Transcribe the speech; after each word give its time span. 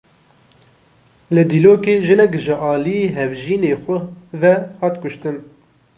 Li 1.33 1.43
Dîlokê 1.51 1.95
jinek 2.07 2.33
ji 2.43 2.55
aliyê 2.73 3.07
hevjînê 3.17 3.73
xwe 3.83 3.97
ve 4.41 4.53
hat 4.79 4.95
kuştin. 5.01 5.37